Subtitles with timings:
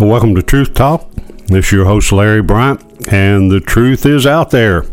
[0.00, 1.08] Welcome to Truth Talk.
[1.46, 4.84] This is your host, Larry Bryant, and the truth is out there.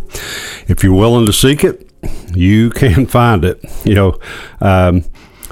[0.68, 1.92] If you're willing to seek it,
[2.36, 3.64] you can find it.
[3.84, 4.20] You know,
[4.60, 5.04] um,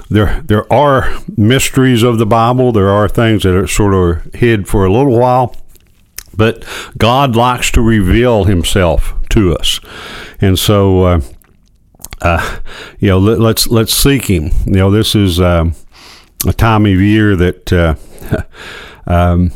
[0.08, 2.70] there there are mysteries of the Bible.
[2.70, 5.56] There are things that are sort of hid for a little while,
[6.36, 6.64] but
[6.96, 9.80] God likes to reveal Himself to us,
[10.40, 11.02] and so.
[11.04, 11.20] Uh,
[12.22, 12.58] uh,
[12.98, 14.50] you know, let, us let's, let's seek Him.
[14.66, 15.74] You know, this is um,
[16.46, 17.94] a time of year that uh,
[19.10, 19.52] um,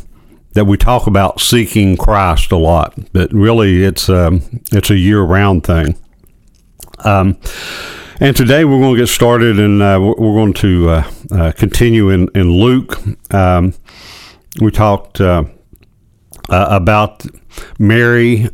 [0.53, 4.41] that we talk about seeking Christ a lot, but really it's um,
[4.71, 5.97] it's a year round thing.
[7.03, 7.37] Um,
[8.19, 12.09] and today we're going to get started, and uh, we're going to uh, uh, continue
[12.09, 12.99] in in Luke.
[13.33, 13.73] Um,
[14.61, 15.45] we talked uh,
[16.49, 17.25] uh, about
[17.79, 18.49] Mary.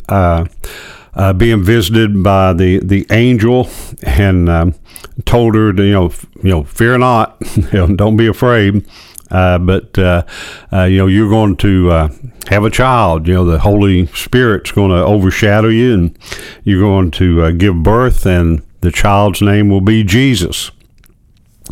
[1.13, 3.69] Uh, being visited by the, the angel
[4.01, 4.73] and um,
[5.25, 6.09] told her to you know
[6.41, 8.85] you know fear not you know, don't be afraid
[9.31, 10.23] uh, but uh,
[10.73, 12.09] uh, you know you're going to uh,
[12.49, 13.27] have a child.
[13.27, 16.17] You know the Holy Spirit's going to overshadow you, and
[16.63, 20.71] you're going to uh, give birth, and the child's name will be Jesus.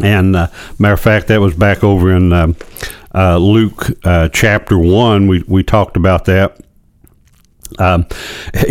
[0.01, 2.29] And uh, matter of fact, that was back over in
[3.13, 3.87] Luke
[4.31, 5.27] chapter one.
[5.27, 6.57] We we talked about that.
[7.77, 8.05] Um,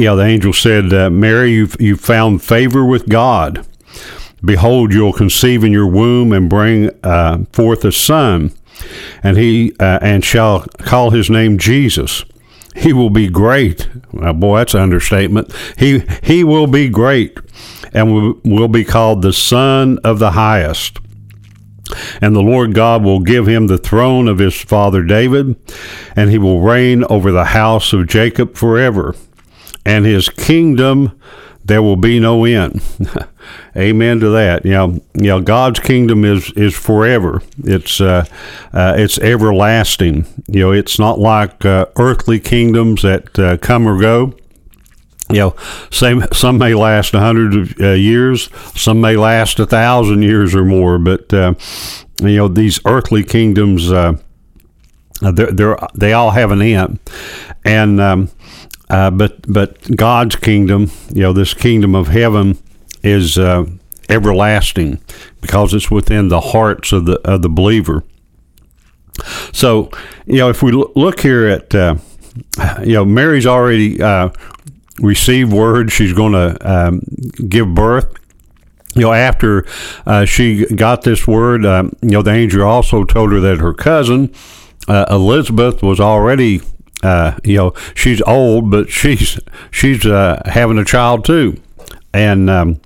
[0.04, 3.66] know, the angel said, "Mary, you've you've found favor with God."
[4.44, 8.52] Behold, you'll conceive in your womb and bring uh, forth a son,
[9.22, 12.24] and he uh, and shall call his name Jesus.
[12.76, 13.88] He will be great.
[14.12, 15.52] Boy, that's an understatement.
[15.76, 17.38] He he will be great,
[17.92, 20.98] and will be called the Son of the Highest.
[22.20, 25.56] And the Lord God will give him the throne of his father David,
[26.16, 29.14] and he will reign over the house of Jacob forever,
[29.84, 31.18] and his kingdom
[31.68, 32.82] there will be no end.
[33.76, 34.64] Amen to that.
[34.64, 37.42] You know, you know, God's kingdom is is forever.
[37.58, 38.24] It's uh,
[38.72, 40.26] uh, it's everlasting.
[40.46, 44.34] You know, it's not like uh, earthly kingdoms that uh, come or go.
[45.30, 45.56] You know,
[45.90, 50.64] some some may last a hundred uh, years, some may last a thousand years or
[50.64, 50.98] more.
[50.98, 51.54] But uh,
[52.22, 54.16] you know, these earthly kingdoms, they're,
[55.20, 56.98] they're, they all have an end,
[57.64, 58.30] and um,
[58.88, 62.58] but but God's kingdom, you know, this kingdom of heaven
[63.02, 63.66] is uh,
[64.08, 65.00] everlasting
[65.40, 68.02] because it's within the hearts of the of the believer.
[69.52, 69.90] So,
[70.26, 71.96] you know, if we look here at, uh,
[72.84, 74.30] you know, Mary's already uh,
[75.00, 77.00] received word she's going to um,
[77.48, 78.12] give birth.
[78.94, 79.66] You know, after
[80.06, 83.74] uh, she got this word, um, you know, the angel also told her that her
[83.74, 84.34] cousin
[84.88, 86.62] uh, Elizabeth was already,
[87.02, 89.38] uh, you know, she's old, but she's
[89.70, 91.60] she's having a child too,
[92.12, 92.80] and um,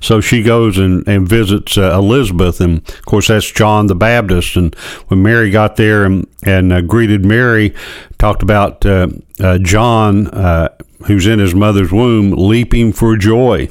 [0.00, 4.56] so she goes and, and visits uh, Elizabeth, and of course that's John the Baptist.
[4.56, 4.74] And
[5.08, 7.74] when Mary got there and and uh, greeted Mary,
[8.18, 9.08] talked about uh,
[9.40, 10.68] uh John, uh,
[11.06, 13.68] who's in his mother's womb, leaping for joy,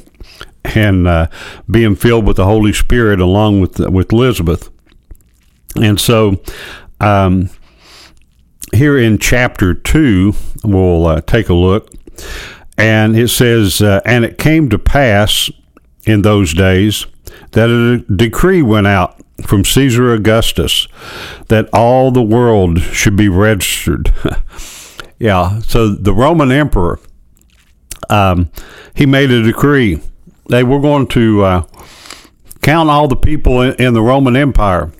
[0.64, 1.28] and uh,
[1.70, 4.70] being filled with the Holy Spirit along with with Elizabeth.
[5.80, 6.40] And so,
[7.00, 7.50] um,
[8.72, 10.34] here in chapter two,
[10.64, 11.92] we'll take a look.
[12.78, 15.50] And it says, And it came to pass
[16.06, 17.06] in those days
[17.52, 20.88] that a decree went out from Caesar Augustus
[21.48, 24.14] that all the world should be registered.
[25.18, 26.98] yeah, so the Roman emperor,
[28.08, 28.50] um,
[28.94, 30.00] he made a decree.
[30.48, 31.62] They were going to uh,
[32.62, 34.92] count all the people in, in, the Roman Empire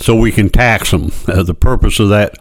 [0.00, 1.12] so we can tax them.
[1.26, 2.36] Uh, the purpose of that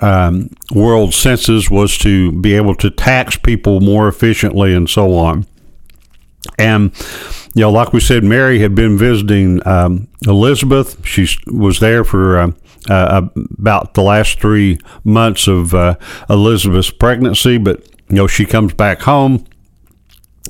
[0.00, 5.46] um, world census was to be able to tax people more efficiently and so on.
[6.58, 6.92] And
[7.54, 11.04] you know, like we said, Mary had been visiting um, Elizabeth.
[11.06, 12.52] She was there for uh,
[12.88, 13.28] uh,
[13.58, 15.96] about the last three months of uh,
[16.28, 19.46] Elizabeth's pregnancy, but you know, she comes back home.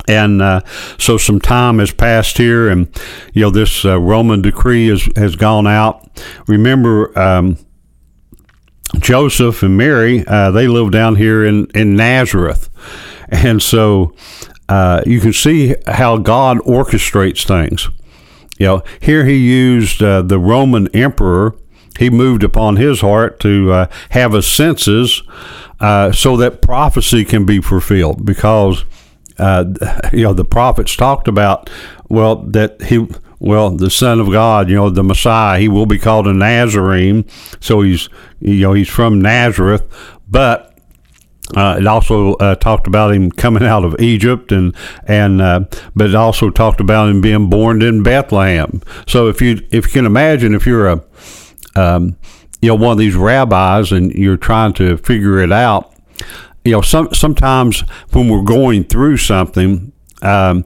[0.06, 0.60] And uh,
[0.98, 2.88] so some time has passed here, and
[3.32, 6.20] you know this uh, Roman decree has, has gone out.
[6.46, 7.56] Remember, um,
[8.98, 12.68] Joseph and Mary, uh, they live down here in, in Nazareth.
[13.28, 14.14] And so
[14.68, 17.88] uh, you can see how God orchestrates things.
[18.58, 21.56] You know, here he used uh, the Roman emperor.
[21.98, 25.22] He moved upon his heart to uh, have a census
[25.80, 28.24] uh, so that prophecy can be fulfilled.
[28.24, 28.84] Because
[29.38, 29.64] uh,
[30.12, 31.68] you know the prophets talked about
[32.08, 33.06] well that he
[33.38, 37.24] well the Son of God, you know the Messiah, he will be called a Nazarene.
[37.60, 38.08] So he's
[38.40, 39.82] you know he's from Nazareth,
[40.28, 40.73] but
[41.54, 44.74] uh, it also uh, talked about him coming out of Egypt, and
[45.06, 45.64] and uh,
[45.94, 48.80] but it also talked about him being born in Bethlehem.
[49.06, 51.04] So if you if you can imagine, if you're a
[51.76, 52.16] um,
[52.62, 55.94] you know one of these rabbis and you're trying to figure it out,
[56.64, 57.80] you know, some sometimes
[58.12, 59.92] when we're going through something.
[60.22, 60.64] Um,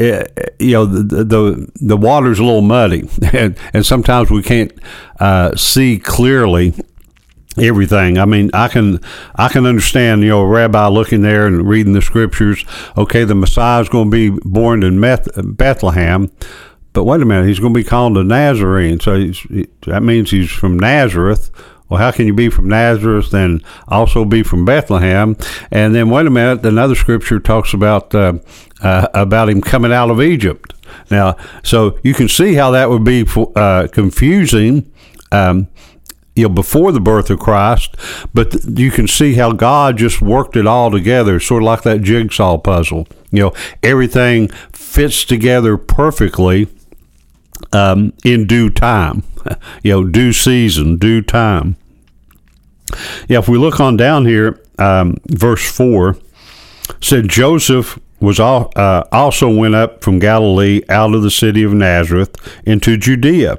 [0.00, 4.72] it, you know the, the the water's a little muddy, and, and sometimes we can't
[5.20, 6.74] uh, see clearly
[7.60, 8.18] everything.
[8.18, 9.00] I mean, I can
[9.34, 12.64] I can understand, you know, a rabbi looking there and reading the scriptures.
[12.96, 16.30] Okay, the Messiah is going to be born in Bethlehem,
[16.92, 19.00] but wait a minute, he's going to be called a Nazarene.
[19.00, 19.18] So
[19.86, 21.50] that means he's from Nazareth.
[21.88, 25.36] Well, how can you be from Nazareth and also be from Bethlehem?
[25.72, 28.34] And then wait a minute, another scripture talks about uh,
[28.80, 30.72] uh, about him coming out of Egypt.
[31.10, 34.92] Now, so you can see how that would be uh, confusing.
[35.32, 35.68] Um,
[36.40, 37.94] you know, before the birth of Christ,
[38.32, 42.00] but you can see how God just worked it all together, sort of like that
[42.00, 43.06] jigsaw puzzle.
[43.30, 43.52] You know,
[43.82, 46.68] everything fits together perfectly
[47.72, 49.22] um, in due time.
[49.82, 51.76] You know, due season, due time.
[53.26, 56.18] Yeah, if we look on down here, um, verse four
[57.00, 61.72] said Joseph was all, uh, also went up from Galilee out of the city of
[61.72, 63.56] Nazareth into Judea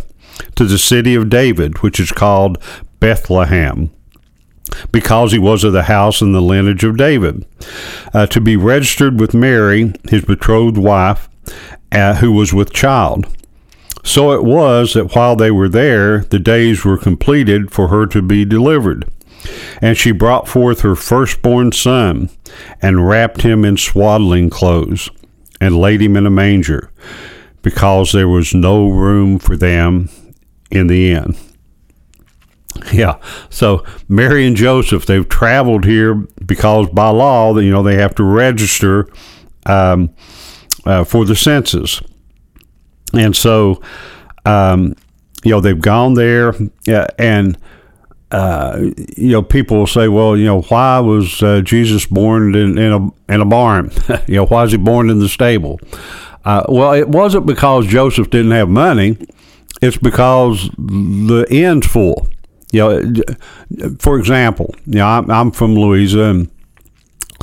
[0.56, 2.58] to the city of David, which is called
[3.00, 3.92] Bethlehem,
[4.92, 7.46] because he was of the house and the lineage of David,
[8.14, 11.30] uh, to be registered with Mary, his betrothed wife,
[11.92, 13.28] uh, who was with child.
[14.04, 18.22] So it was that while they were there, the days were completed for her to
[18.22, 19.10] be delivered.
[19.82, 22.30] And she brought forth her firstborn son,
[22.82, 25.10] and wrapped him in swaddling clothes,
[25.60, 26.92] and laid him in a manger,
[27.62, 30.10] because there was no room for them
[30.72, 31.38] in the end.
[32.94, 33.20] Yeah,
[33.50, 36.16] so Mary and Joseph, they've traveled here
[36.46, 39.08] because by law, you know, they have to register
[39.66, 40.14] um,
[40.86, 42.02] uh, for the census.
[43.14, 43.82] And so,
[44.46, 44.96] um,
[45.44, 46.54] you know, they've gone there
[47.20, 47.58] and
[48.32, 48.78] uh,
[49.18, 52.92] you know, people will say, well, you know, why was uh, Jesus born in, in,
[52.92, 53.92] a in a barn?
[54.28, 55.80] you know, why is he born in the stable?
[56.46, 59.18] Uh, well, it wasn't because Joseph didn't have money.
[59.82, 62.28] It's because the end's full.
[62.72, 66.52] You know, for example, you know, I'm, I'm from Louisa and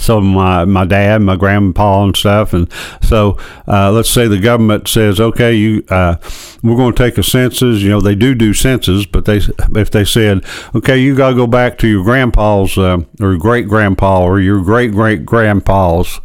[0.01, 2.53] so my my dad, my grandpa, and stuff.
[2.53, 2.71] And
[3.03, 6.17] so uh, let's say the government says, okay, you uh,
[6.63, 7.81] we're going to take a census.
[7.81, 9.41] You know, they do do census, but they
[9.77, 10.45] if they said,
[10.75, 14.63] okay, you got to go back to your grandpa's uh, or great grandpa or your
[14.63, 16.21] great great grandpa's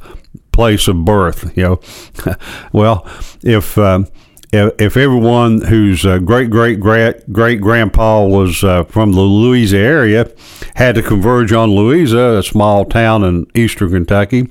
[0.52, 1.56] place of birth.
[1.58, 2.36] You know,
[2.74, 3.08] well,
[3.42, 4.08] if um,
[4.54, 10.32] if everyone whose uh, great great great great grandpa was uh, from the Louisa area
[10.76, 14.50] had to converge on Louisa, a small town in eastern Kentucky,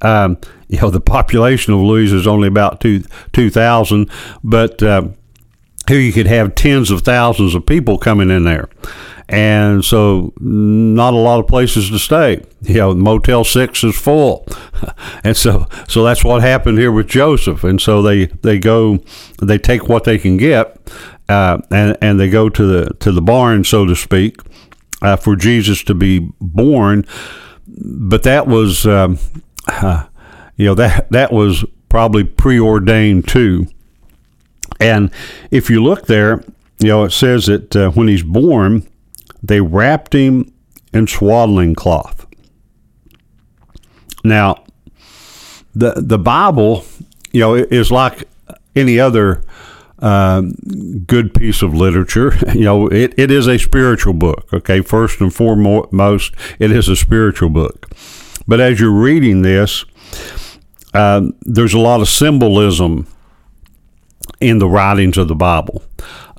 [0.00, 0.38] um,
[0.68, 4.10] you know the population of Louisa is only about two two thousand,
[4.42, 5.08] but uh,
[5.88, 8.68] here you could have tens of thousands of people coming in there
[9.32, 12.44] and so not a lot of places to stay.
[12.60, 14.46] You know, Motel Six is full,
[15.24, 17.64] and so so that's what happened here with Joseph.
[17.64, 18.98] And so they they go,
[19.40, 20.76] they take what they can get,
[21.30, 24.36] uh, and and they go to the to the barn, so to speak,
[25.00, 27.06] uh, for Jesus to be born.
[27.66, 29.18] But that was, um,
[29.66, 30.06] uh,
[30.56, 33.66] you know, that that was probably preordained too.
[34.80, 35.10] And
[35.50, 36.42] if you look there,
[36.78, 38.88] you know, it says that uh, when he's born,
[39.42, 40.52] they wrapped him
[40.92, 42.26] in swaddling cloth.
[44.24, 44.64] Now,
[45.74, 46.84] the the Bible,
[47.32, 48.28] you know, is like
[48.76, 49.44] any other
[49.98, 50.42] uh,
[51.06, 52.34] good piece of literature.
[52.52, 54.52] You know, it, it is a spiritual book.
[54.52, 57.90] Okay, first and foremost, it is a spiritual book.
[58.46, 59.84] But as you're reading this,
[60.92, 63.06] uh, there's a lot of symbolism
[64.42, 65.82] in the writings of the Bible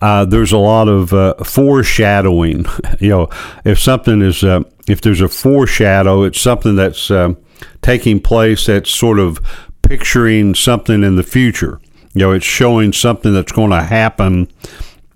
[0.03, 2.65] uh, there's a lot of uh, foreshadowing.
[2.99, 3.29] you know,
[3.63, 7.33] if something is, uh, if there's a foreshadow, it's something that's uh,
[7.81, 9.39] taking place that's sort of
[9.81, 11.79] picturing something in the future.
[12.13, 14.51] You know, it's showing something that's going to happen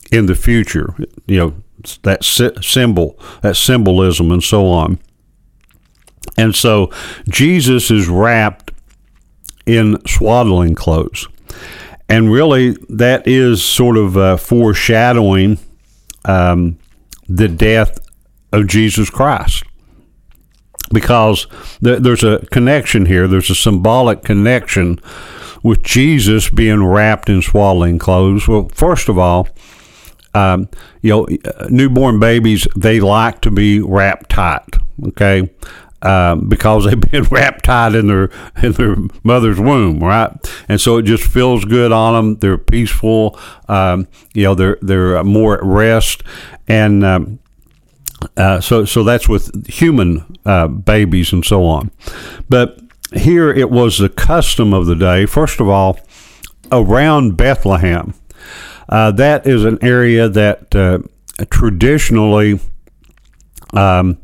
[0.09, 0.95] in the future.
[1.25, 1.53] You know,
[2.03, 4.99] that symbol, that symbolism, and so on.
[6.37, 6.93] And so
[7.27, 8.71] Jesus is wrapped
[9.65, 11.27] in swaddling clothes.
[12.09, 15.59] And really, that is sort of uh, foreshadowing
[16.25, 16.77] um,
[17.27, 17.99] the death
[18.53, 19.63] of Jesus Christ.
[20.93, 21.47] Because
[21.83, 24.99] th- there's a connection here, there's a symbolic connection
[25.63, 28.47] with Jesus being wrapped in swaddling clothes.
[28.47, 29.49] Well, first of all,
[30.33, 30.69] um,
[31.01, 31.27] you know,
[31.69, 35.49] newborn babies, they like to be wrapped tight, okay?
[36.01, 38.29] Um, because they've been wrapped tight in their
[38.61, 40.31] in their mother's womb, right?
[40.69, 42.35] And so it just feels good on them.
[42.39, 43.39] They're peaceful.
[43.67, 46.23] Um, you know, they're they're more at rest,
[46.67, 47.39] and um,
[48.35, 51.91] uh, so so that's with human uh, babies and so on.
[52.49, 52.79] But
[53.13, 55.25] here it was the custom of the day.
[55.25, 55.99] First of all,
[56.71, 58.13] around Bethlehem,
[58.89, 60.99] uh, that is an area that uh,
[61.49, 62.59] traditionally.
[63.73, 64.19] Um,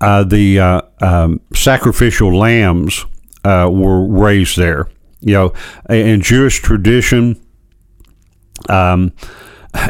[0.00, 3.04] uh, the uh, um, sacrificial lambs
[3.44, 4.88] uh, were raised there.
[5.20, 5.52] You know,
[5.90, 7.40] in Jewish tradition,
[8.68, 9.12] um,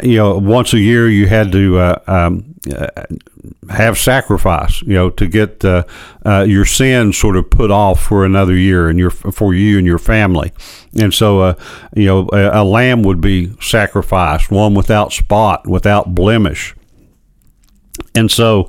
[0.03, 2.87] you know, once a year you had to uh, um, uh,
[3.69, 5.83] have sacrifice, you know, to get uh,
[6.25, 9.99] your sins sort of put off for another year and your for you and your
[9.99, 10.51] family.
[10.99, 11.55] And so,
[11.95, 16.75] you know, a, a lamb would be sacrificed, one without spot, without blemish.
[18.15, 18.67] And so,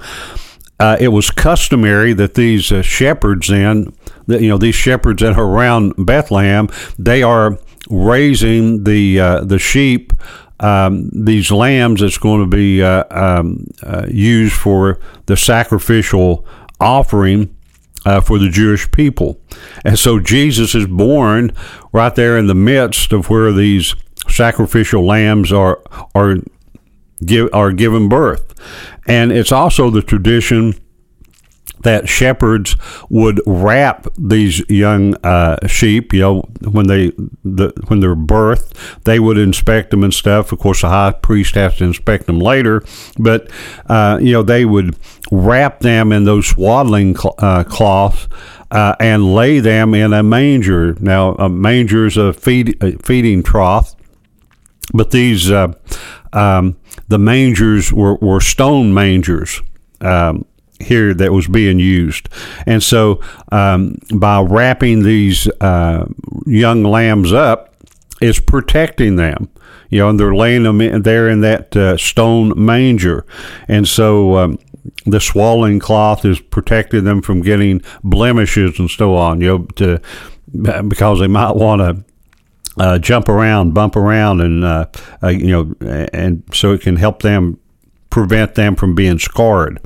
[0.81, 3.95] uh, it was customary that these uh, shepherds then,
[4.27, 6.69] that, you know, these shepherds that are around Bethlehem,
[6.99, 7.59] they are
[7.91, 10.13] raising the uh, the sheep,
[10.61, 16.47] um, these lambs that's going to be uh, um, uh, used for the sacrificial
[16.81, 17.55] offering.
[18.07, 19.39] Uh, for the Jewish people.
[19.85, 21.53] And so Jesus is born
[21.93, 23.95] right there in the midst of where these
[24.27, 25.83] sacrificial lambs are
[26.15, 26.37] are
[27.25, 28.55] give, are given birth.
[29.07, 30.75] And it's also the tradition
[31.83, 32.77] that shepherds
[33.09, 36.13] would wrap these young uh, sheep.
[36.13, 37.13] You know, when they
[37.45, 38.75] the, when they're birthed,
[39.05, 40.53] they would inspect them and stuff.
[40.53, 42.83] Of course, the high priest has to inspect them later,
[43.19, 43.51] but
[43.87, 44.97] uh, you know they would
[45.33, 48.29] wrap them in those swaddling cl- uh, cloths.
[48.73, 50.95] Uh, and lay them in a manger.
[51.01, 53.97] Now, a manger is a, feed, a feeding trough,
[54.95, 55.73] but these uh,
[56.33, 56.77] um,
[57.09, 59.63] the mangers were, were stone mangers.
[60.01, 60.47] Um,
[60.83, 62.29] here that was being used.
[62.67, 63.21] And so
[63.53, 66.07] um, by wrapping these uh,
[66.47, 67.75] young lambs up,
[68.21, 69.51] it's protecting them.
[69.91, 73.27] You know, and they're laying them in, there in that uh, stone manger.
[73.67, 74.59] And so um,
[75.05, 80.01] the swaddling cloth is protecting them from getting blemishes and so on, you know, to,
[80.89, 82.05] because they might want to
[82.79, 84.87] uh, jump around, bump around, and uh,
[85.23, 85.75] uh, you know,
[86.13, 87.59] and so it can help them
[88.11, 89.81] prevent them from being scarred.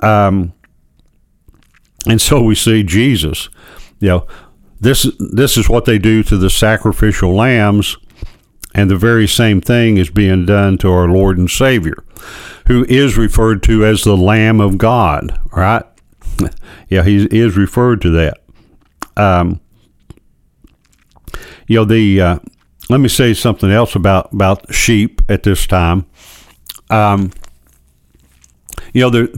[0.00, 0.52] Um,
[2.06, 3.48] and so we see Jesus.
[4.00, 4.26] You know,
[4.80, 7.96] this this is what they do to the sacrificial lambs,
[8.74, 12.02] and the very same thing is being done to our Lord and Savior,
[12.66, 15.38] who is referred to as the Lamb of God.
[15.52, 15.84] Right?
[16.88, 18.38] yeah, he is referred to that.
[19.16, 19.60] Um,
[21.70, 22.38] you know the uh,
[22.88, 26.04] let me say something else about about sheep at this time.
[26.90, 27.30] Um,
[28.92, 29.28] you know there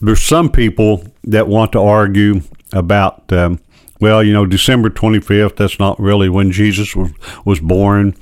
[0.00, 3.58] there's some people that want to argue about um,
[4.00, 7.10] well you know December 25th that's not really when Jesus was
[7.44, 8.14] was born.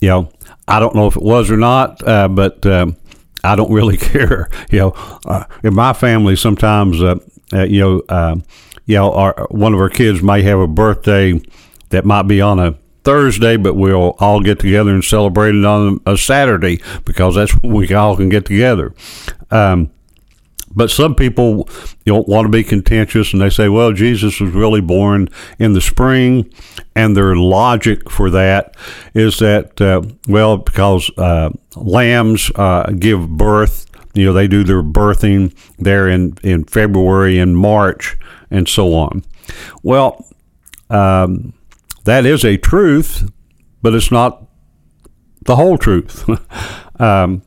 [0.00, 0.32] You know
[0.66, 2.96] I don't know if it was or not, uh, but um,
[3.44, 4.50] I don't really care.
[4.72, 4.90] You know,
[5.26, 7.20] uh, in my family, sometimes, uh,
[7.52, 8.34] uh, you know, uh,
[8.86, 11.40] you know, our, one of our kids may have a birthday
[11.90, 16.00] that might be on a Thursday, but we'll all get together and celebrate it on
[16.04, 18.92] a Saturday because that's when we all can get together.
[19.50, 19.90] Um,
[20.74, 21.68] but some people
[22.06, 25.28] know, want to be contentious and they say, well, Jesus was really born
[25.58, 26.52] in the spring.
[26.94, 28.76] And their logic for that
[29.14, 34.82] is that, uh, well, because uh, lambs uh, give birth, you know, they do their
[34.82, 38.16] birthing there in, in February and March
[38.50, 39.24] and so on.
[39.82, 40.26] Well,
[40.90, 41.54] um,
[42.08, 43.30] that is a truth,
[43.82, 44.48] but it's not
[45.44, 46.26] the whole truth.
[47.00, 47.42] um,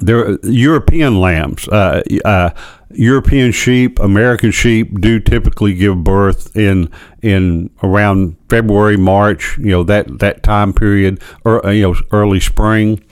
[0.00, 2.50] there, European lambs, uh, uh,
[2.90, 6.90] European sheep, American sheep do typically give birth in
[7.22, 9.56] in around February, March.
[9.56, 13.02] You know that that time period, or uh, you know early spring.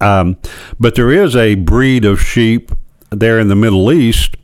[0.00, 0.38] Um,
[0.80, 2.72] but there is a breed of sheep
[3.10, 4.34] there in the Middle East,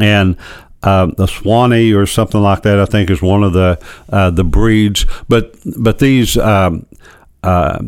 [0.00, 0.36] and
[0.82, 2.78] uh, Swanee or something like that.
[2.78, 3.80] I think is one of the
[4.10, 5.06] uh, the breeds.
[5.28, 6.86] But but these um,
[7.42, 7.82] uh,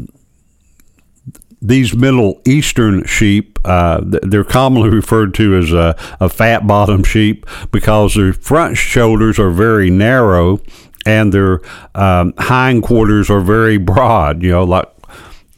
[1.62, 7.46] these Middle Eastern sheep, uh, they're commonly referred to as a, a fat bottom sheep
[7.70, 10.60] because their front shoulders are very narrow
[11.06, 11.60] and their
[11.94, 14.42] um, hindquarters are very broad.
[14.42, 14.88] You know, like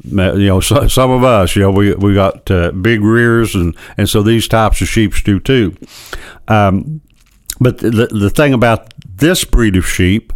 [0.04, 3.76] you know, so, some of us, you know, we we got uh, big rears, and
[3.96, 5.76] and so these types of sheep do too.
[6.48, 7.00] Um,
[7.62, 10.32] but the, the thing about this breed of sheep,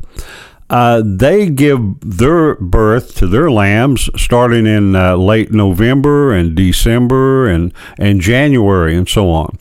[0.69, 7.49] uh, they give their birth to their lambs starting in uh, late November and December
[7.49, 9.59] and, and January and so on.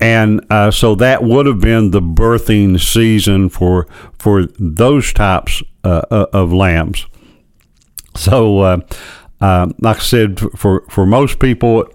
[0.00, 3.86] and uh, so that would have been the birthing season for
[4.18, 7.06] for those types uh, uh of lambs.
[8.16, 8.80] So, uh,
[9.40, 11.86] uh, like I said, for for most people,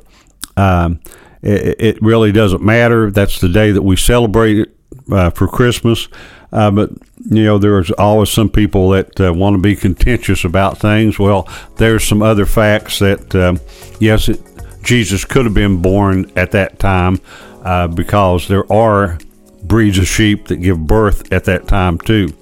[0.57, 0.99] um,
[1.41, 3.09] it, it, really doesn't matter.
[3.09, 4.78] That's the day that we celebrate it
[5.11, 6.07] uh, for Christmas.
[6.51, 6.89] but
[7.29, 11.19] you know, there's always some people that want to be contentious about things.
[11.19, 11.47] Well,
[11.77, 13.59] there's some other facts that um,
[13.99, 14.39] yes, it,
[14.83, 17.19] Jesus could have been born at that time
[17.63, 19.17] uh, because there are
[19.63, 22.33] breeds of sheep that give birth at that time too.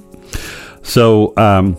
[0.83, 1.77] So um,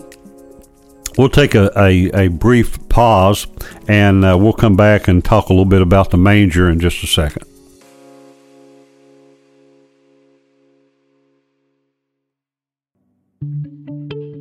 [1.17, 3.47] we'll take a, a, a, brief pause
[3.87, 7.03] and uh, we'll come back and talk a little bit about the manger in just
[7.03, 7.45] a second.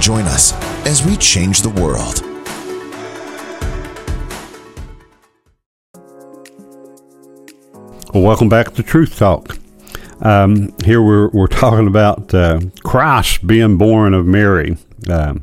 [0.00, 0.52] Join us
[0.86, 2.22] as we change the world.
[8.12, 9.58] Well, welcome back to Truth Talk.
[10.20, 14.76] Um, here we're, we're talking about uh, Christ being born of Mary
[15.08, 15.34] uh,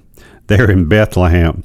[0.48, 1.64] there in Bethlehem.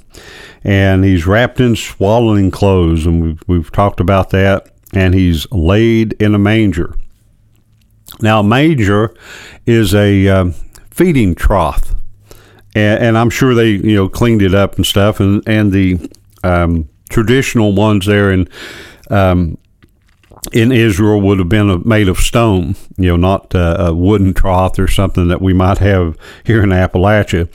[0.65, 4.71] And he's wrapped in swaddling clothes, and we've, we've talked about that.
[4.93, 6.95] And he's laid in a manger.
[8.21, 9.15] Now, manger
[9.67, 10.51] is a uh,
[10.91, 11.95] feeding trough
[12.75, 16.11] and, and, I'm sure they you know cleaned it up and stuff, and and the
[16.45, 18.49] um, traditional ones there in
[19.11, 19.59] um,
[20.53, 24.79] in Israel would have been made of stone, you know, not uh, a wooden trough
[24.79, 27.49] or something that we might have here in Appalachia.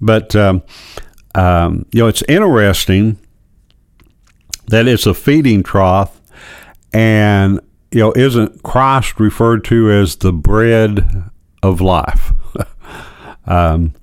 [0.00, 0.62] But um,
[1.34, 3.18] um, you know, it's interesting
[4.68, 6.20] that it's a feeding trough,
[6.92, 7.60] and
[7.90, 11.30] you know, isn't Christ referred to as the bread
[11.62, 12.32] of life?
[13.46, 13.94] um,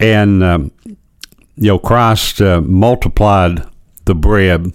[0.00, 3.62] and um, you know Christ uh, multiplied
[4.06, 4.72] the bread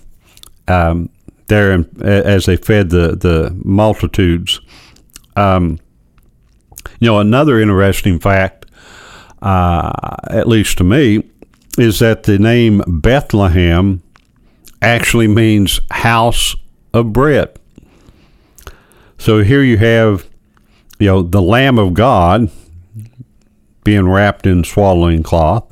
[0.67, 1.09] um,
[1.47, 4.61] there in, as they fed the the multitudes.
[5.35, 5.79] Um,
[6.99, 8.67] you know, another interesting fact,
[9.41, 11.23] uh, at least to me,
[11.77, 14.01] is that the name Bethlehem
[14.81, 16.55] actually means house
[16.93, 17.59] of bread.
[19.17, 20.29] So here you have,
[20.99, 22.49] you know, the Lamb of God
[23.85, 25.71] being wrapped in swaddling cloth.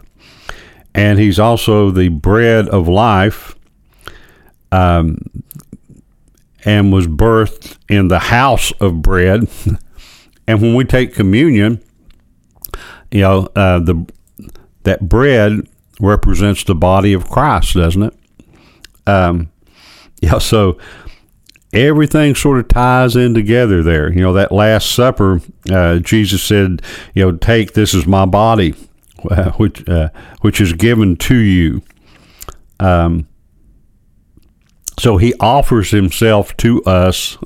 [0.95, 3.55] And he's also the bread of life
[4.71, 5.17] um,
[6.63, 9.49] and was birthed in the house of bread.
[10.47, 11.83] and when we take communion,
[13.11, 14.07] you know, uh, the
[14.83, 15.67] that bread
[15.99, 18.13] represents the body of Christ, doesn't it?
[19.07, 19.51] Um,
[20.21, 20.77] yeah, so
[21.73, 24.11] everything sort of ties in together there.
[24.11, 26.81] You know, that Last Supper, uh, Jesus said,
[27.13, 28.75] you know, take this is my body,
[29.29, 30.09] uh, which uh,
[30.41, 31.81] which is given to you.
[32.79, 33.27] Um,
[34.99, 37.37] so he offers himself to us.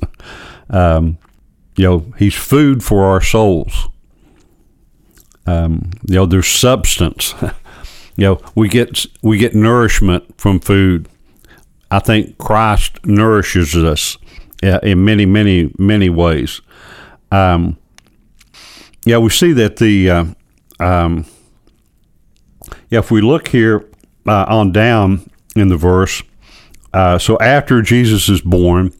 [0.69, 1.17] Um,
[1.77, 3.87] you know, he's food for our souls.
[5.45, 7.33] Um, you know, there's substance.
[8.17, 11.07] you know, we get we get nourishment from food.
[11.89, 14.17] I think Christ nourishes us
[14.63, 16.61] uh, in many, many, many ways.
[17.31, 17.77] Um,
[19.05, 20.25] yeah, we see that the uh,
[20.79, 21.25] um,
[22.89, 23.89] yeah, if we look here
[24.27, 26.21] uh, on down in the verse,
[26.93, 28.93] uh, so after Jesus is born,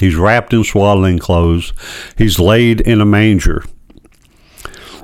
[0.00, 1.72] he's wrapped in swaddling clothes,
[2.16, 3.64] he's laid in a manger.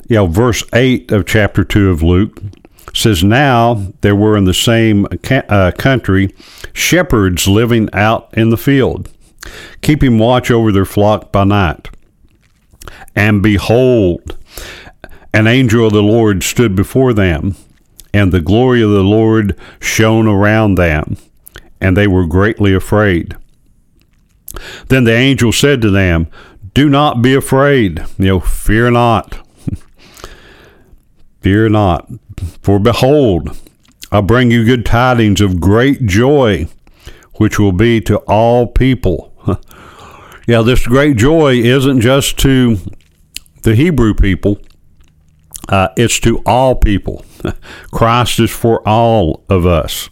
[0.08, 2.40] Know, verse eight of chapter two of Luke
[2.94, 6.34] says, Now there were in the same ca- uh, country
[6.72, 9.08] shepherds living out in the field,
[9.80, 11.88] keeping watch over their flock by night.
[13.14, 14.36] And behold,
[15.32, 17.56] an angel of the Lord stood before them,
[18.12, 21.16] and the glory of the Lord shone around them,
[21.80, 23.36] and they were greatly afraid.
[24.88, 26.28] Then the angel said to them,
[26.74, 29.46] Do not be afraid, you know, fear not.
[31.40, 32.10] fear not,
[32.62, 33.56] for behold,
[34.12, 36.68] I bring you good tidings of great joy,
[37.34, 39.32] which will be to all people.
[40.46, 42.78] yeah, this great joy isn't just to
[43.62, 44.58] the Hebrew people,
[45.68, 47.24] uh, it's to all people.
[47.92, 50.08] Christ is for all of us.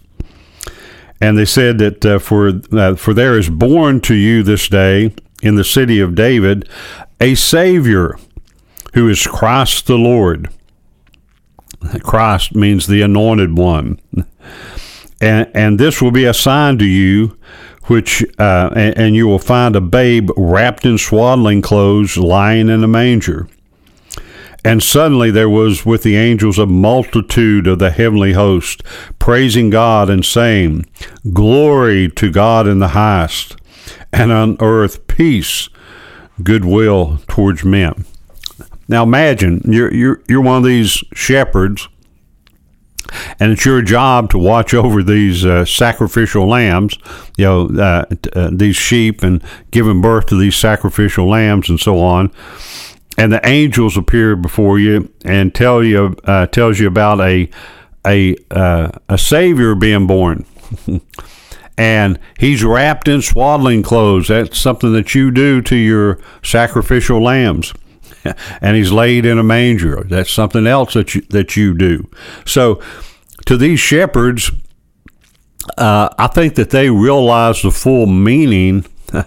[1.20, 5.14] And they said that uh, for uh, for there is born to you this day
[5.42, 6.68] in the city of David
[7.20, 8.16] a Savior
[8.94, 10.48] who is Christ the Lord.
[12.02, 14.00] Christ means the anointed one.
[15.20, 17.36] And, and this will be a sign to you,
[17.84, 22.84] which uh, and, and you will find a babe wrapped in swaddling clothes, lying in
[22.84, 23.48] a manger.
[24.64, 28.82] And suddenly there was with the angels a multitude of the heavenly host,
[29.18, 30.84] praising God and saying,
[31.32, 33.56] Glory to God in the highest,
[34.12, 35.68] and on earth peace,
[36.42, 38.04] goodwill towards men.
[38.88, 41.88] Now imagine you're you're you're one of these shepherds,
[43.38, 46.98] and it's your job to watch over these uh, sacrificial lambs,
[47.36, 52.00] you know, uh, uh, these sheep, and giving birth to these sacrificial lambs and so
[52.00, 52.32] on.
[53.18, 57.50] And the angels appear before you and tell you uh, tells you about a
[58.06, 60.46] a uh, a savior being born.
[61.78, 64.28] and he's wrapped in swaddling clothes.
[64.28, 67.74] That's something that you do to your sacrificial lambs.
[68.60, 70.04] and he's laid in a manger.
[70.04, 72.08] That's something else that you, that you do.
[72.44, 72.82] So,
[73.46, 74.50] to these shepherds,
[75.76, 79.24] uh, I think that they realize the full meaning uh,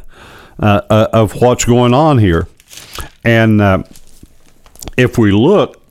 [0.60, 2.48] uh, of what's going on here.
[3.24, 3.84] And uh,
[4.98, 5.82] if we look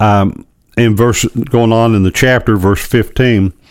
[0.00, 3.52] um, in verse going on in the chapter, verse 15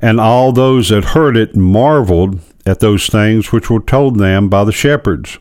[0.00, 4.64] And all those that heard it marveled at those things which were told them by
[4.64, 5.38] the shepherds.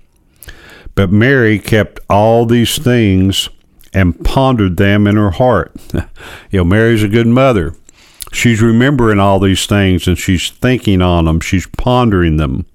[0.96, 3.50] But Mary kept all these things
[3.94, 5.76] and pondered them in her heart.
[5.94, 7.76] you know, Mary's a good mother.
[8.34, 12.66] She's remembering all these things and she's thinking on them, she's pondering them.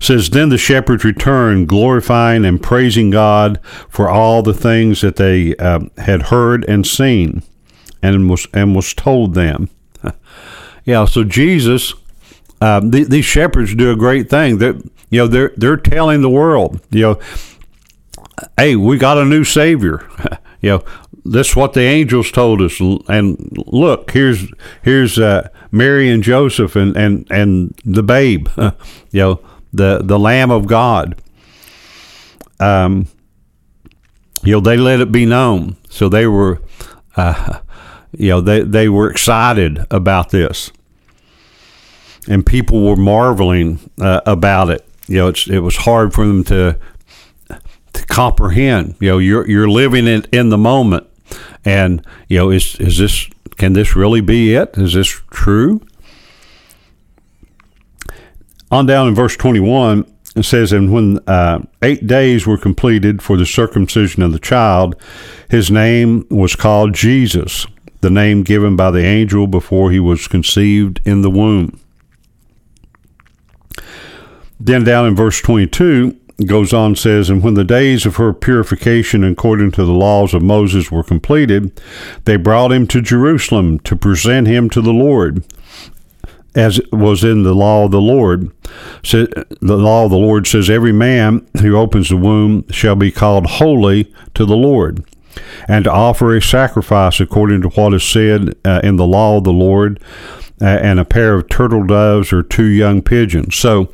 [0.00, 5.54] says then the shepherds returned glorifying and praising god for all the things that they
[5.56, 7.42] uh, had heard and seen
[8.02, 9.68] and was and was told them
[10.90, 11.94] yeah, so Jesus,
[12.60, 14.58] um, th- these shepherds do a great thing.
[14.58, 14.76] That
[15.08, 17.20] you know, they're they're telling the world, you know,
[18.56, 20.08] hey, we got a new Savior.
[20.60, 20.84] you know,
[21.24, 22.80] this is what the angels told us.
[22.80, 24.48] And look, here's
[24.82, 28.48] here's uh, Mary and Joseph and and and the babe.
[29.12, 29.40] you know,
[29.72, 31.20] the the Lamb of God.
[32.58, 33.06] Um,
[34.42, 35.76] you know, they let it be known.
[35.88, 36.60] So they were.
[37.16, 37.60] Uh,
[38.12, 40.72] you know they they were excited about this,
[42.28, 44.86] and people were marveling uh, about it.
[45.06, 46.78] You know, it's, it was hard for them to
[47.92, 48.96] to comprehend.
[49.00, 51.06] You know, you're you're living in in the moment,
[51.64, 54.76] and you know, is is this can this really be it?
[54.76, 55.80] Is this true?
[58.70, 60.04] On down in verse twenty one.
[60.36, 64.94] It says, and when uh, eight days were completed for the circumcision of the child,
[65.50, 67.66] his name was called Jesus,
[68.00, 71.80] the name given by the angel before he was conceived in the womb.
[74.60, 79.22] Then down in verse 22, goes on says and when the days of her purification
[79.24, 81.78] according to the laws of Moses were completed
[82.24, 85.44] they brought him to Jerusalem to present him to the Lord
[86.54, 88.50] as was in the law of the Lord
[89.02, 93.44] the law of the Lord says every man who opens the womb shall be called
[93.44, 95.04] holy to the Lord
[95.68, 99.44] and to offer a sacrifice according to what is said uh, in the law of
[99.44, 100.02] the Lord,
[100.60, 103.56] uh, and a pair of turtle doves or two young pigeons.
[103.56, 103.90] So,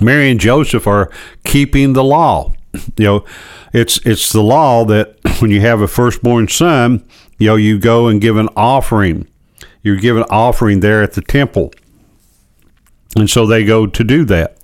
[0.00, 1.10] Mary and Joseph are
[1.44, 2.52] keeping the law.
[2.96, 3.24] You know,
[3.72, 7.04] it's it's the law that when you have a firstborn son,
[7.38, 9.28] you know, you go and give an offering.
[9.82, 11.72] You're given an offering there at the temple.
[13.16, 14.58] And so they go to do that.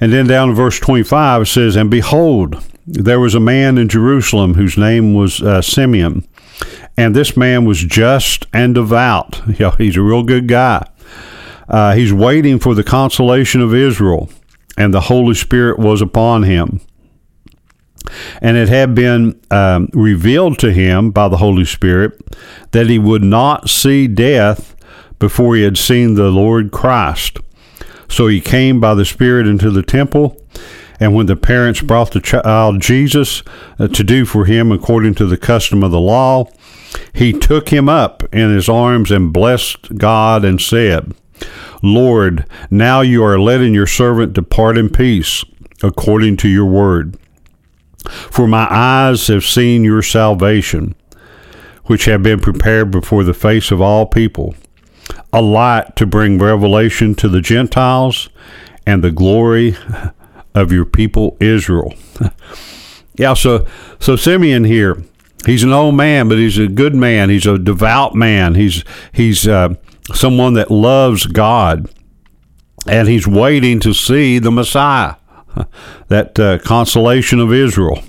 [0.00, 3.88] And then down in verse 25 it says, And behold, there was a man in
[3.88, 6.26] Jerusalem whose name was uh, Simeon,
[6.96, 9.40] and this man was just and devout.
[9.48, 10.86] You know, he's a real good guy.
[11.68, 14.28] Uh, he's waiting for the consolation of Israel,
[14.76, 16.80] and the Holy Spirit was upon him.
[18.40, 22.18] And it had been um, revealed to him by the Holy Spirit
[22.70, 24.74] that he would not see death
[25.18, 27.38] before he had seen the Lord Christ.
[28.08, 30.40] So he came by the Spirit into the temple.
[31.00, 33.42] And when the parents brought the child Jesus
[33.78, 36.48] uh, to do for him according to the custom of the law,
[37.12, 41.14] he took him up in his arms and blessed God and said,
[41.82, 45.44] Lord, now you are letting your servant depart in peace,
[45.82, 47.16] according to your word.
[48.08, 50.94] For my eyes have seen your salvation,
[51.84, 54.54] which have been prepared before the face of all people,
[55.32, 58.28] a light to bring revelation to the Gentiles
[58.86, 59.76] and the glory
[60.54, 61.94] of your people Israel.
[63.14, 63.66] yeah, so
[63.98, 65.02] so Simeon here,
[65.44, 67.30] he's an old man, but he's a good man.
[67.30, 68.54] He's a devout man.
[68.54, 69.74] He's he's uh,
[70.14, 71.90] someone that loves God,
[72.86, 75.16] and he's waiting to see the Messiah,
[76.08, 78.02] that uh, consolation of Israel.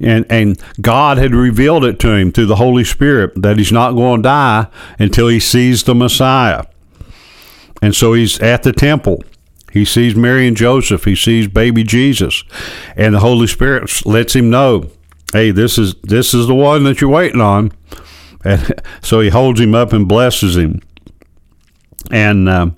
[0.00, 3.92] And, and God had revealed it to him through the Holy Spirit that he's not
[3.92, 4.66] going to die
[4.98, 6.64] until he sees the Messiah.
[7.80, 9.22] And so he's at the temple.
[9.74, 11.04] He sees Mary and Joseph.
[11.04, 12.44] He sees baby Jesus,
[12.96, 14.88] and the Holy Spirit lets him know,
[15.32, 17.72] "Hey, this is this is the one that you're waiting on."
[18.46, 20.82] And so he holds him up and blesses him.
[22.10, 22.70] And uh,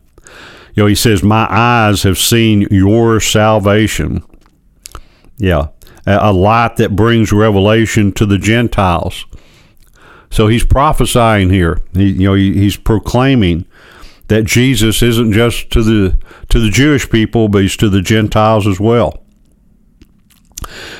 [0.74, 4.22] you know, he says, "My eyes have seen your salvation."
[5.38, 5.68] Yeah,
[6.06, 9.26] a light that brings revelation to the Gentiles.
[10.30, 11.80] So he's prophesying here.
[11.94, 13.66] He, you know, he, he's proclaiming
[14.28, 18.66] that Jesus isn't just to the to the Jewish people, but he's to the Gentiles
[18.66, 19.22] as well.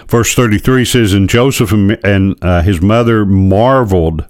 [0.09, 4.27] Verse 33 says, And Joseph and uh, his mother marveled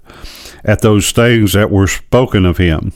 [0.63, 2.93] at those things that were spoken of him.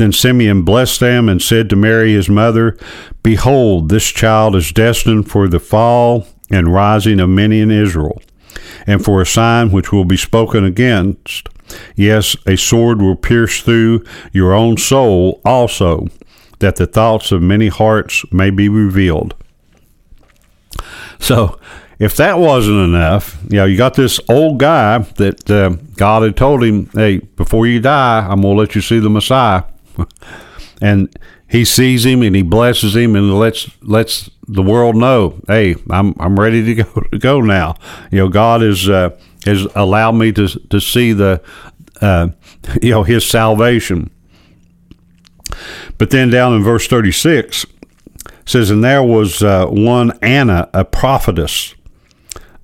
[0.00, 2.74] Then Simeon blessed them and said to Mary his mother,
[3.22, 8.22] Behold, this child is destined for the fall and rising of many in Israel,
[8.86, 11.50] and for a sign which will be spoken against
[11.94, 16.06] Yes, a sword will pierce through your own soul also,
[16.60, 19.34] that the thoughts of many hearts may be revealed.
[21.18, 21.60] So,
[21.98, 26.38] if that wasn't enough, you know, you got this old guy that uh, God had
[26.38, 29.64] told him, hey, before you die, I'm going to let you see the Messiah.
[30.80, 31.08] and
[31.48, 36.14] he sees him and he blesses him and lets lets the world know, hey, I'm
[36.18, 37.76] I'm ready to go to go now.
[38.10, 39.10] You know, God is uh,
[39.44, 41.42] has allowed me to to see the
[42.00, 42.28] uh,
[42.82, 44.10] you know his salvation.
[45.98, 47.66] But then down in verse 36
[48.46, 51.74] says, and there was uh, one Anna, a prophetess.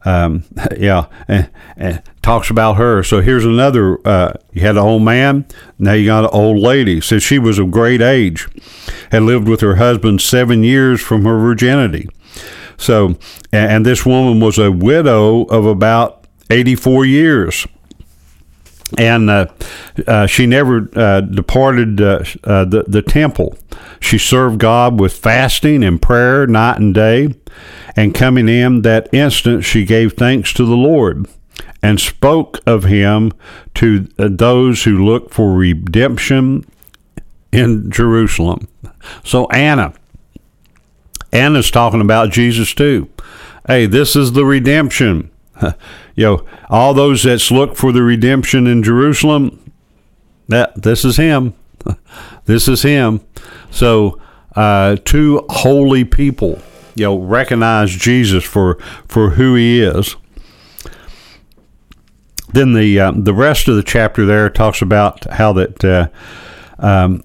[0.07, 0.45] Um,
[0.79, 3.03] yeah, and, and, talks about her.
[3.03, 3.99] So here's another.
[4.07, 5.47] Uh, you had an old man.
[5.79, 7.01] Now you got an old lady.
[7.01, 8.49] Says she was of great age,
[9.11, 12.09] had lived with her husband seven years from her virginity.
[12.77, 13.17] So,
[13.53, 17.67] and this woman was a widow of about 84 years.
[18.99, 19.47] And uh,
[20.07, 23.57] uh, she never uh, departed uh, uh, the, the temple.
[24.01, 27.35] She served God with fasting and prayer night and day.
[27.97, 31.27] And coming in that instant, she gave thanks to the Lord
[31.83, 33.33] and spoke of him
[33.75, 36.65] to uh, those who look for redemption
[37.53, 38.69] in Jerusalem.
[39.25, 39.95] So, Anna,
[41.33, 43.09] Anna's talking about Jesus too.
[43.67, 45.31] Hey, this is the redemption.
[46.17, 49.73] you know, all those that's look for the redemption in Jerusalem,
[50.49, 51.55] that this is him.
[52.47, 53.21] this is him.
[53.71, 54.21] So,
[54.57, 56.61] uh, two holy people,
[56.95, 60.17] you know, recognize Jesus for for who he is.
[62.53, 66.09] Then the uh, the rest of the chapter there talks about how that uh,
[66.79, 67.23] um,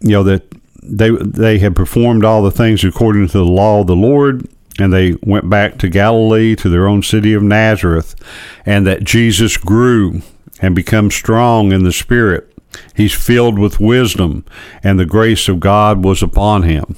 [0.00, 0.42] you know that
[0.82, 4.92] they they had performed all the things according to the law of the Lord and
[4.92, 8.14] they went back to Galilee to their own city of Nazareth,
[8.64, 10.22] and that Jesus grew
[10.60, 12.48] and became strong in the Spirit.
[12.94, 14.44] He's filled with wisdom,
[14.82, 16.96] and the grace of God was upon him.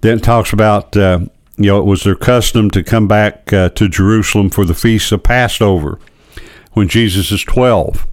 [0.00, 1.20] Then talks about, uh,
[1.56, 5.12] you know, it was their custom to come back uh, to Jerusalem for the feast
[5.12, 5.98] of Passover
[6.72, 8.06] when Jesus is 12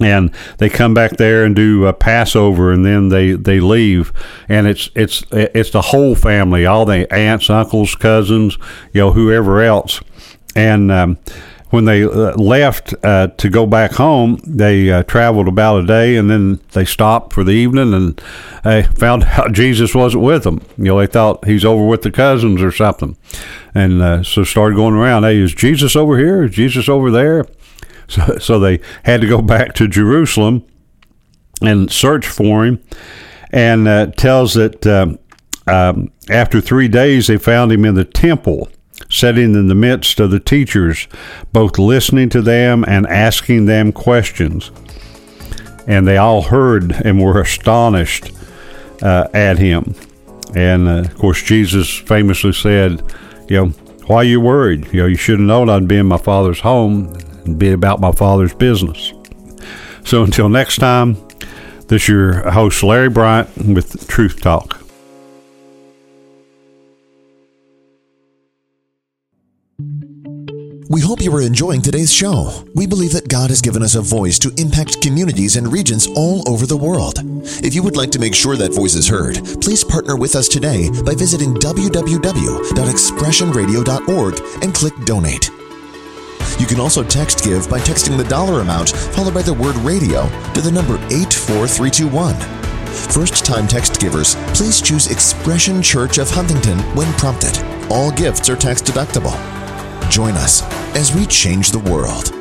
[0.00, 4.12] and they come back there and do a Passover, and then they, they leave,
[4.48, 8.58] and it's it's it's the whole family, all the aunts, uncles, cousins,
[8.92, 10.00] you know, whoever else,
[10.54, 10.90] and.
[10.90, 11.18] Um,
[11.70, 16.16] when they uh, left uh, to go back home, they uh, traveled about a day,
[16.16, 18.22] and then they stopped for the evening, and
[18.62, 20.62] they found out Jesus wasn't with them.
[20.78, 23.16] You know, they thought he's over with the cousins or something,
[23.74, 25.24] and uh, so started going around.
[25.24, 26.44] Hey, is Jesus over here?
[26.44, 27.44] Is Jesus over there?
[28.08, 30.64] So, so they had to go back to Jerusalem
[31.60, 32.82] and search for him.
[33.50, 35.18] And uh, tells that um,
[35.66, 38.68] um, after three days, they found him in the temple,
[39.08, 41.06] sitting in the midst of the teachers,
[41.52, 44.70] both listening to them and asking them questions.
[45.86, 48.32] And they all heard and were astonished
[49.02, 49.94] uh, at him.
[50.54, 53.02] And uh, of course, Jesus famously said,
[53.48, 53.68] You know,
[54.06, 54.92] why are you worried?
[54.92, 57.16] You know, you should have known I'd be in my Father's home
[57.46, 59.12] and be about my Father's business.
[60.04, 61.16] So until next time,
[61.88, 64.80] This is your host, Larry Bryant, with Truth Talk.
[70.88, 72.64] We hope you are enjoying today's show.
[72.74, 76.48] We believe that God has given us a voice to impact communities and regions all
[76.48, 77.20] over the world.
[77.62, 80.48] If you would like to make sure that voice is heard, please partner with us
[80.48, 85.50] today by visiting www.expressionradio.org and click donate.
[86.58, 90.28] You can also text give by texting the dollar amount followed by the word radio
[90.54, 92.34] to the number 84321.
[92.86, 97.58] First time text givers, please choose Expression Church of Huntington when prompted.
[97.90, 99.36] All gifts are tax deductible.
[100.10, 100.62] Join us
[100.96, 102.35] as we change the world.